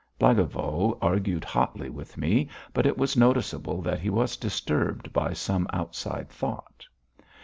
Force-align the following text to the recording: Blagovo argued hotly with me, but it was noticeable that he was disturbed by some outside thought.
Blagovo 0.17 0.97
argued 0.99 1.43
hotly 1.45 1.87
with 1.87 2.17
me, 2.17 2.49
but 2.73 2.87
it 2.87 2.97
was 2.97 3.15
noticeable 3.15 3.83
that 3.83 3.99
he 3.99 4.09
was 4.09 4.35
disturbed 4.35 5.13
by 5.13 5.31
some 5.31 5.67
outside 5.71 6.27
thought. 6.31 6.87